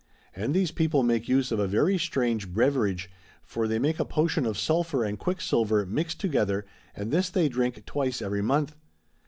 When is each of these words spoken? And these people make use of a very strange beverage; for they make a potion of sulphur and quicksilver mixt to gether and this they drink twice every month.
And 0.35 0.55
these 0.55 0.71
people 0.71 1.03
make 1.03 1.29
use 1.29 1.51
of 1.51 1.59
a 1.59 1.67
very 1.67 1.95
strange 1.99 2.51
beverage; 2.51 3.07
for 3.43 3.67
they 3.67 3.77
make 3.77 3.99
a 3.99 4.03
potion 4.03 4.47
of 4.47 4.57
sulphur 4.57 5.03
and 5.03 5.19
quicksilver 5.19 5.85
mixt 5.85 6.19
to 6.21 6.27
gether 6.27 6.65
and 6.95 7.11
this 7.11 7.29
they 7.29 7.47
drink 7.47 7.85
twice 7.85 8.19
every 8.19 8.41
month. 8.41 8.75